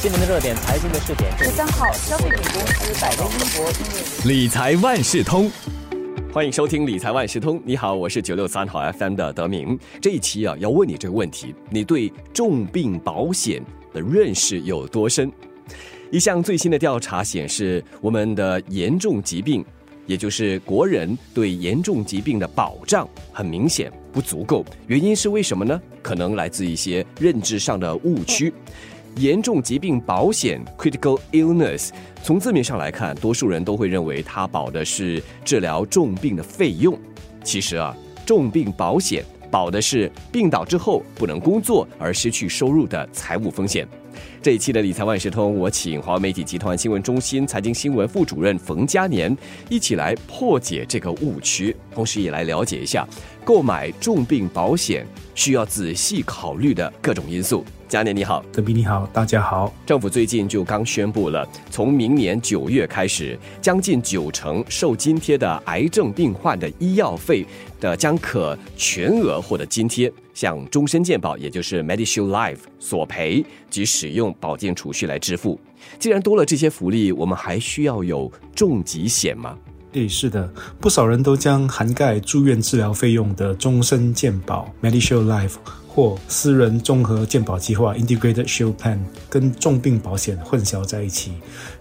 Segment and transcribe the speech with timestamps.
[0.00, 5.50] 今年的热点财经的试点，十三号，消费品公司百威英博理财万事通，
[6.32, 7.60] 欢迎收听理财万事通。
[7.64, 9.76] 你好，我是九六三号 FM 的德明。
[10.00, 13.60] 这一期啊，要问你这个问题：你对重病保险
[13.92, 15.32] 的认识有多深？
[16.12, 19.64] 一项最新的调查显示，我们的严重疾病。
[20.06, 25.78] 也就是国人对严重疾病的保障很明显不足够，原因是为什么呢？
[26.00, 28.50] 可能来自一些认知上的误区。
[29.18, 31.90] 严重疾病保险 （critical illness）
[32.22, 36.96] 从字面上来看，多数人都会认为它保的是治疗重病的费用。
[37.42, 43.88] 其实啊，重病保险保的是病倒之后不能工作而失去收入的财务风险。
[44.40, 49.36] 这一期的理财万事通，我请华为媒体集团新闻中心财经新闻副主任冯嘉年
[49.68, 53.06] 一起来破解这个误区，同时也来了解一下
[53.48, 57.64] 购买重病保险需要仔细考虑的各种因素。
[57.88, 59.72] 嘉年你好，德比你好，大家好。
[59.86, 67.42] 政府最近就刚宣布了，从明年九月开始，将近九成受津贴的癌症病患的医药费
[67.80, 75.58] 的将可全额获得津贴，向终身健保，也就是 Medishield Life 索赔及使用保健储蓄来支付。
[75.98, 79.56] 既然多了这些福利，我们还需要有重疾险吗？
[79.90, 80.48] 对，是的，
[80.80, 85.54] 不少人都将涵盖住院治疗费用的终身健保 Medishield Life。
[85.90, 91.32] 或私人综合健保计划 （Integrated Shield Plan） 跟重病保险混淆在一起，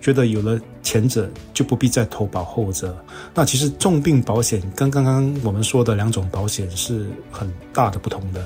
[0.02, 2.98] 觉得有了前者就不必再投保后者。
[3.36, 8.44] 那其实重病保险跟刚刚我们说的两种保险是很大的不同的。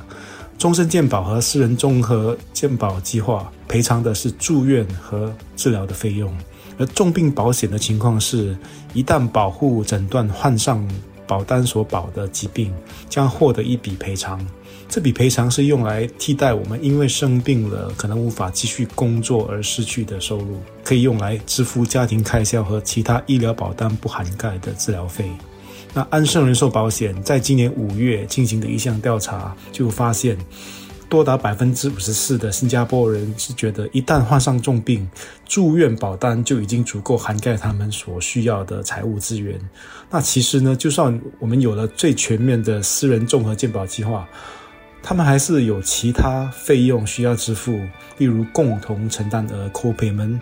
[0.57, 6.35] 终身健保和私人综合健保计划赔偿的是住院和治疗的费用，
[6.81, 8.57] 而重病保险的情况是，
[8.91, 10.83] 一旦保护诊断患上
[11.27, 12.73] 保单所保的疾病，
[13.07, 14.43] 将获得一笔赔偿。
[14.89, 25.29] 这笔赔偿是用来替代我们因为生病了可能无法继续工作而失去的收入，可以用来支付家庭开销和其他医疗保单不涵盖的治疗费。
[25.93, 30.35] 那安盛人寿保险在今年五月进行的一项调查就发现，
[31.11, 35.05] 多达百分之五十四的新加坡人是觉得一旦患上重病，
[35.45, 39.59] 住院保单就已经足够涵盖他们所需要的财务资源。
[40.09, 44.25] 那其实呢，就算我们有了最全面的私人综合健保计划，
[45.03, 47.77] 他们还是有其他费用需要支付，
[48.17, 50.39] 例如共同承担的 copayment、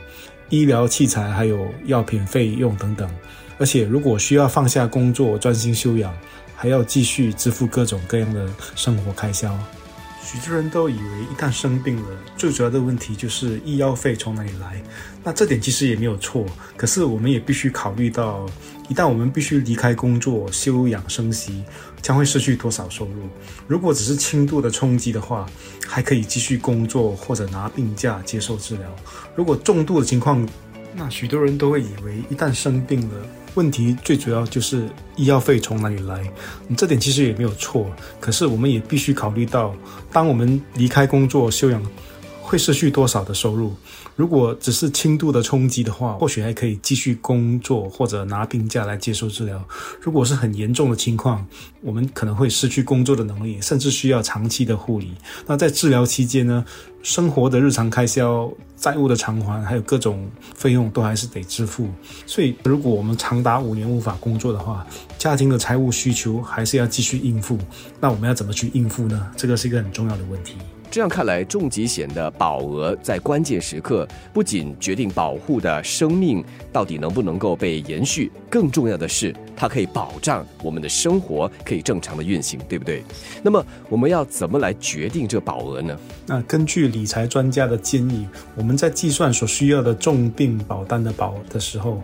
[0.50, 3.10] 医疗器材还有药品费用等等。
[3.58, 6.16] 而且，如果需要放下工作专心休养，
[6.56, 9.58] 还要继续支付各种各样的生活开销。
[10.22, 14.82] 许多人都以为一旦生病了，最主要的问题就是医药费从哪里来。
[15.24, 16.46] 那这点其实也没有错，
[16.78, 18.46] 可是我们也必须考虑到，
[18.88, 21.64] 一旦我们必须离开工作休养生息。
[22.02, 23.28] 将会失去多少收入？
[23.68, 25.46] 如果只是轻度的冲击的话，
[25.86, 28.86] 还可以继续工作或者拿病假接受治疗。
[29.36, 30.48] 如果重度的情况，
[30.96, 33.16] 那许多人都会以为一旦生病了，
[33.60, 34.88] 问题最主要就是
[35.18, 36.24] 医药费从哪里来。
[36.78, 39.76] 这点其实也没有错，可是我们也必须考虑到，
[40.14, 41.84] 当我们离开工作休养。
[42.50, 43.76] 会失去多少的收入？
[44.16, 49.64] 如果只是轻度的冲击的话，或许还可以继续工作或者拿病假来接受治疗。
[50.02, 51.46] 如果是很严重的情况，
[51.82, 55.14] 我们可能会失去工作的能力，甚至需要长期的护理。
[55.46, 56.66] 那在治疗期间呢，
[57.04, 61.88] 生活的日常开销、债务的偿还，还有各种费用都还是得支付。
[62.26, 64.84] 所以，如果我们长达五年无法工作的话，
[65.20, 67.60] 家庭的财务需求还是要继续应付。
[68.00, 69.32] 那我们要怎么去应付呢？
[69.38, 70.56] 这个是一个很重要的问题。
[70.92, 83.04] 这样看来，重疾险的保额在关键时刻不仅决定保护的生命到底能不能够被延续，更重要的是，它可以保障我们的生活可以正常的运行，对不对？
[83.44, 85.96] 那么，我们要怎么来决定这保额呢？
[86.26, 92.02] 那根据理财专家的建议，我们在计算所需要的重病保单的保的时候，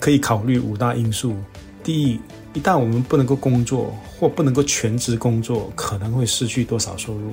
[0.00, 1.36] 可以考虑五大因素。
[1.84, 2.18] 第一，
[2.52, 7.30] 一旦我们不能够工作或不能够全职工作，可能会失去多少收入？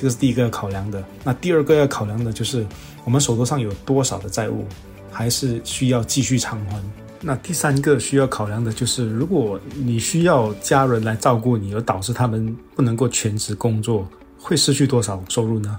[0.00, 1.04] 这个是第一个要考量的。
[1.22, 2.66] 那第二个要考量的就是
[3.04, 4.64] 我们手头上有多少的债务，
[5.10, 6.82] 还是需要继续偿还。
[7.20, 14.08] 那第三个需要考量的就是，如果你需要家人来照顾你，而导致他们不能够全职工作，
[14.38, 15.78] 会失去多少收入呢？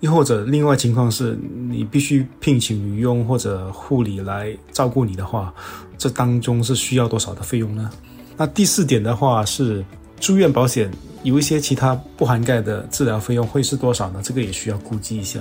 [0.00, 1.38] 又或者另外情况是
[1.70, 5.54] 你必须聘请女佣或者护理来照顾你的话，
[5.96, 7.90] 这当中是需要多少的费用呢？
[8.36, 9.82] 那第四点的话是
[10.22, 10.88] 住院保险。
[11.24, 14.20] 有一些其他不涵盖的治疗费用会是多少呢？
[14.24, 15.40] 这个也需要估计一下。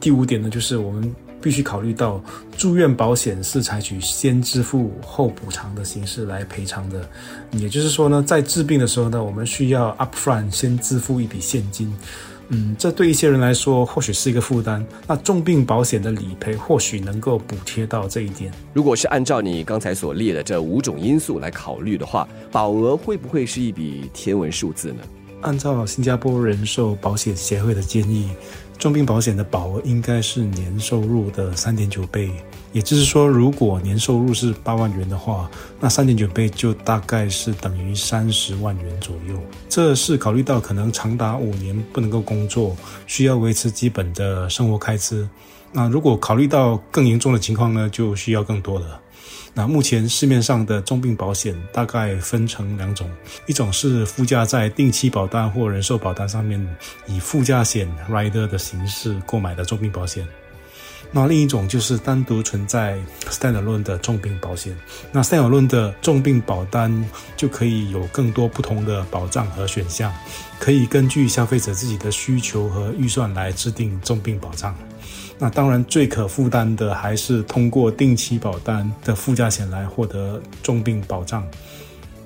[0.00, 2.22] 第五点呢，就是我们必须考虑到
[2.56, 7.06] 住院保险是采取先支付后补偿的形式来赔偿的，
[7.52, 11.90] 也就是说呢，在治病的时候呢，我们需要 upfront 先支付一笔现金，
[12.48, 14.84] 嗯，这对一些人来说或许是一个负担。
[15.06, 18.52] 那重病保险的理赔或许能够补贴到这一点。
[18.72, 25.02] 如果是按照你刚才所列的这五种因素来考虑的话，保额会不会是一笔天文数字呢？
[25.40, 28.30] 按照新加坡人寿保险协会的建议。
[28.82, 32.32] 重病保险的保额应该是年收入的三点九倍，
[32.72, 35.48] 也就是说，如果年收入是八万元的话，
[35.78, 39.38] 那三点九倍就大概是等于三十万元左右。
[39.68, 42.76] 这是考虑到可能长达五年不能够工作，
[43.06, 45.28] 需要维持基本的生活开支。
[45.70, 49.00] 那如果考虑到更严重的情况呢，就需要更多了。
[49.54, 53.10] 那目前市面上的重病保险大概分成两种，
[53.46, 56.76] 一种是附加在定期保单或人寿保单上面，
[57.06, 60.26] 以附加险 （rider） 的形式购买的重病保险。
[61.14, 64.74] 那另一种就是单独存在 standalone 的重病保险。
[65.12, 67.04] 那 standalone 的重病保单
[67.36, 70.10] 就可以有更多不同的保障和选项，
[70.58, 74.74] 可以根据消费者自己的需求和预算来制定重病保障。
[75.42, 81.44] 那当然，最可负担的还是通过定期保单的附加险来获得重病保障。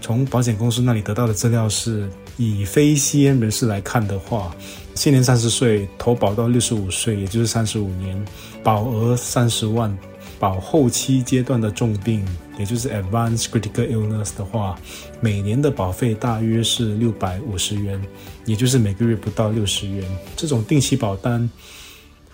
[0.03, 4.55] 从保险公司那里得到的资料是，以非吸烟人士来看的话，
[4.95, 8.23] 现年三十岁投保到六十五岁，也就是三十五年，
[8.63, 9.97] 保额三十万，
[10.39, 12.23] 保后期阶段的重病，
[12.59, 14.79] 也就是 advanced critical illness 的话，
[15.23, 17.99] 每年的保费大约是六百五十元，
[18.45, 20.05] 也就是每个月不到六十元。
[20.37, 21.49] 这种定期保单。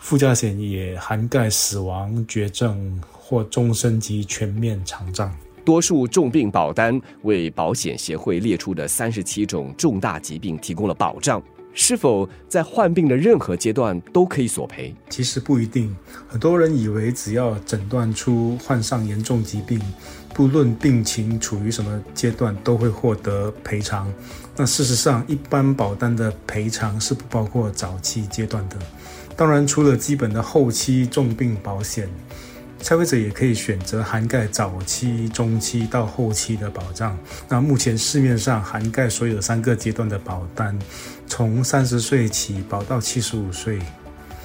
[0.02, 5.32] 附加险也涵盖死亡、绝症或终身及全面残障。
[5.64, 11.40] 多数重病保单为保险协会列出的三十七种重大疾病提供了保障，
[11.72, 14.93] 是否在患病的任何阶段都可以索赔？
[15.08, 15.94] 其实不一定。
[16.28, 19.81] 很多人以为只要诊断出患上严重疾病，
[20.34, 24.12] 不论病情处于什么阶段，都会获得赔偿。
[24.56, 28.76] 那事实上，一般保单的赔偿是不包括早期阶段的。
[29.37, 32.08] 当然，除了基本的后期重病保险，
[32.81, 37.17] 消费者也可以选择涵盖早期、中期到后期的保障。
[37.49, 40.79] 那目前市面上涵盖所有三个阶段的保单，
[41.26, 43.79] 从三十岁起保到七十五岁，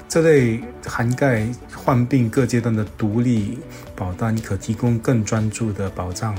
[0.08, 1.46] 这类涵盖
[1.76, 3.58] 患病各阶段的独立
[3.94, 6.34] 保单，可提供更专注的保障，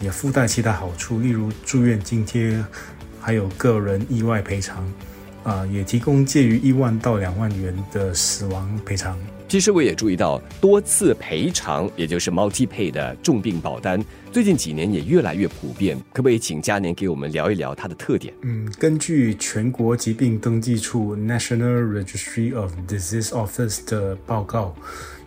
[0.00, 2.62] 也附带其他好处，例如住院津贴，
[3.20, 4.90] 还有个人意外赔偿。
[5.42, 9.18] 啊，也提供介于一万到两万元的死亡赔偿。
[9.48, 15.98] 其实我也注意到，多次赔偿，也就是 multi pay 的重病保单，最近几年也越来越普遍。
[16.10, 18.32] 可不可以请嘉年给我们聊一聊它的特点？
[18.40, 24.74] 嗯，根据全国疾病登记处 National Registry of Disease Office 的报告，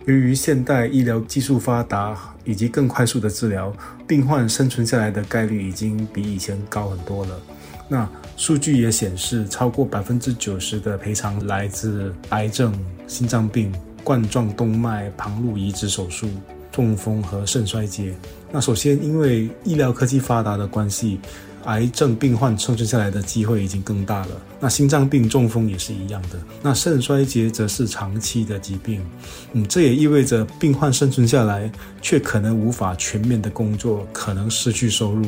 [0.05, 3.71] 由于现代医疗技术发达以及更快速的治疗，
[4.07, 7.39] 病患生存下来的概率已经比以前高很多了。
[7.87, 12.73] 那数据也显示，超过百分之九十的赔偿来自癌症、
[13.07, 13.71] 心脏病、
[14.03, 16.27] 冠状动脉旁路移植手术、
[16.71, 18.15] 中风和肾衰竭。
[18.51, 21.19] 那首先，因为医疗科技发达的关系。
[21.65, 24.29] 癌症病患生存下来的机会已经更大了。
[24.59, 26.39] 那心脏病、中风也是一样的。
[26.61, 29.05] 那肾衰竭则是长期的疾病，
[29.53, 31.71] 嗯，这也意味着病患生存下来，
[32.01, 35.25] 却可能无法全面的工作，可能失去收入，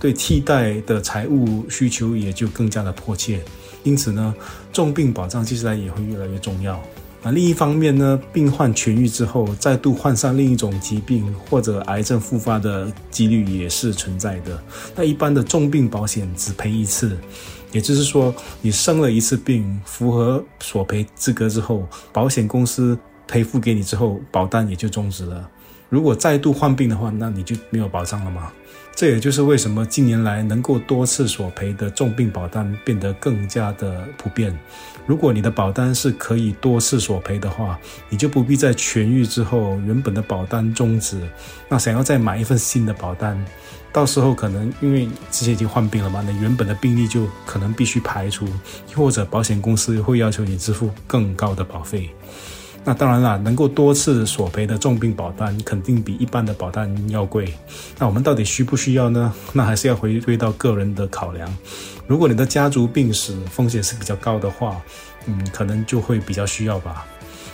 [0.00, 3.40] 对替代的财务需求也就更加的迫切。
[3.84, 4.34] 因此呢，
[4.72, 6.82] 重病保障接下来也会越来越重要。
[7.30, 14.62] 另一方面呢，病患痊愈之后再度患上另一种疾病或者癌症复发的几率也是存在的。
[14.94, 17.16] 那一般的重病保险只赔一次，
[17.72, 25.48] 也就是说，你生了一次病，符合索赔资格之后，保险公司赔付给你之后，保单也就终止了。
[25.88, 28.52] 如果再度患病的话，那你就没有保障了吗？
[28.98, 34.52] 这也就是为什么近年来能够多次索赔的重病保单变得更加的普遍。
[35.06, 37.78] 如果你的保单是可以多次索赔的话，
[38.08, 41.22] 你就不必在痊愈之后原本的保单终止，
[41.68, 43.40] 那想要再买一份新的保单，
[43.92, 48.48] 到时候可能因为之前已经患病了嘛，那原本的病例就可能必须排除，
[48.96, 52.10] 或者保险公司会要求你支付更高的保费。
[52.88, 57.52] 那当然啦，能够多次索赔的重病保单肯定比一般的保单要贵。
[57.98, 59.30] 那我们到底需不需要呢？
[59.52, 61.54] 那还是要回归到个人的考量。
[62.06, 64.80] 如果你的家族病史风险是比较高的话，
[65.26, 67.06] 嗯，可能就会比较需要吧。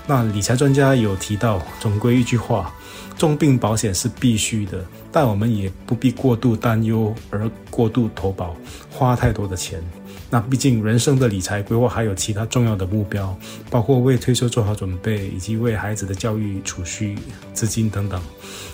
[0.06, 2.72] 那理财专家有提到，总归一句话，
[3.18, 8.54] 重病保险是必须的，但我们也不必过度担忧而过度投保，
[8.88, 9.82] 花太多的钱。
[10.30, 13.36] 那毕竟人生的理财规划还有其他重要的目标，
[13.70, 17.16] 包括为退休做好准备，以及为孩子的教育储蓄
[17.52, 18.20] 资金等等。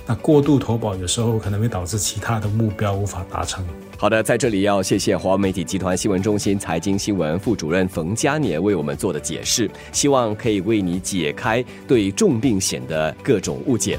[0.06, 3.64] 那过度投保有时候可能会导致其他的目标无法达成。
[3.98, 13.98] 好的，在这里要谢谢华为媒体集团新闻中心财经新闻副主任冯嘉年为我们做的解释，希望可以为你解开对重病险的各种误解。